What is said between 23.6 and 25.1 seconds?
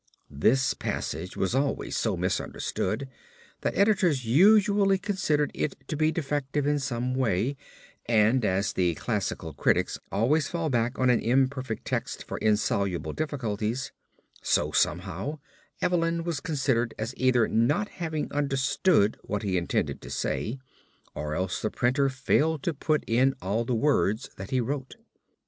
the words that he wrote.